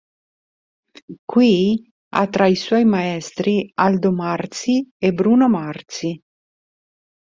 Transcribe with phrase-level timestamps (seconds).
[1.33, 1.49] Qui
[2.21, 3.55] ha tra i suoi maestri
[3.87, 6.15] Aldo Marzi e Bruno Marzi.